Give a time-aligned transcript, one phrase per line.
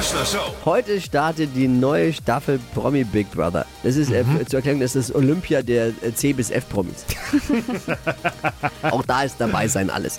[0.00, 0.54] Kerschner Show.
[0.64, 3.66] Heute startet die neue Staffel Promi Big Brother.
[3.82, 7.04] Das ist äh, zur Erklärung, das ist Olympia der äh, C bis F Promis.
[8.82, 10.16] Auch da ist dabei sein alles.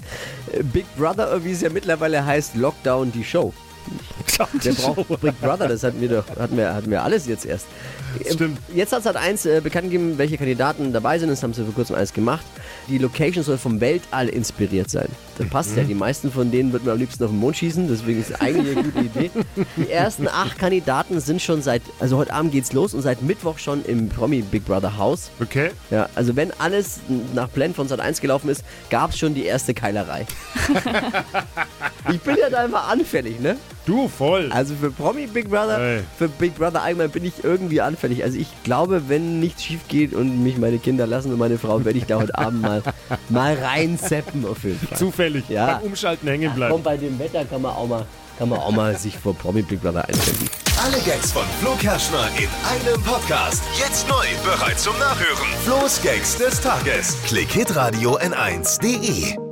[0.52, 3.56] Äh, Big Brother, wie es ja mittlerweile heißt, Lockdown die Show.
[4.64, 7.68] Der braucht Big Brother, das hatten wir doch, hatten wir, hatten wir alles jetzt erst.
[8.26, 8.58] Ähm, Stimmt.
[8.74, 11.30] Jetzt hat es halt eins äh, bekannt gegeben, welche Kandidaten dabei sind.
[11.30, 12.46] Das haben sie vor kurzem alles gemacht.
[12.88, 15.08] Die Location soll vom Weltall inspiriert sein.
[15.38, 15.84] Das passt ja.
[15.84, 17.88] Die meisten von denen würden wir am liebsten auf den Mond schießen.
[17.88, 19.32] Deswegen ist es eigentlich eine gute Idee.
[19.78, 23.58] Die ersten acht Kandidaten sind schon seit, also heute Abend geht's los und seit Mittwoch
[23.58, 25.32] schon im Promi Big Brother Haus.
[25.40, 25.72] Okay.
[25.90, 27.00] Ja, also wenn alles
[27.34, 30.26] nach Plan von Sat 1 gelaufen ist, gab es schon die erste Keilerei.
[32.12, 33.58] ich bin ja da einfach anfällig, ne?
[33.86, 34.52] Du voll.
[34.52, 36.00] Also für Promi Big Brother, Ey.
[36.18, 38.24] für Big Brother allgemein bin ich irgendwie anfällig.
[38.24, 41.84] Also ich glaube, wenn nichts schief geht und mich meine Kinder lassen und meine Frau,
[41.84, 42.84] werde ich da heute Abend mal,
[43.30, 44.98] mal reinseppen auf jeden Fall.
[44.98, 45.50] Zufällig.
[45.50, 45.78] Ja.
[45.78, 46.74] Beim Umschalten hängen bleiben.
[46.74, 48.06] Komm, bei dem Wetter kann man auch mal,
[48.38, 50.50] kann man auch mal sich vor Promi Big Brother einstellen.
[50.84, 53.64] Alle Gags von Flo Kerschner in einem Podcast.
[53.80, 55.48] Jetzt neu, bereit zum Nachhören.
[55.64, 57.18] Flo's Gags des Tages.
[57.28, 59.51] Klick Hitradio N1.de.